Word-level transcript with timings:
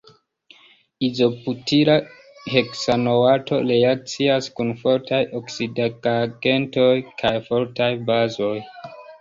Izobutila 1.07 1.97
heksanoato 2.53 3.59
reakcias 3.67 4.49
kun 4.61 4.73
fortaj 4.81 5.23
oksidigagentoj 5.41 6.93
kaj 7.23 7.37
fortaj 7.53 7.93
bazoj. 8.11 8.55